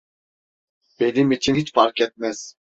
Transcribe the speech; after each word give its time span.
Benim 0.99 1.31
için 1.31 1.55
hiç 1.55 1.73
fark 1.73 2.01
etmez. 2.01 2.55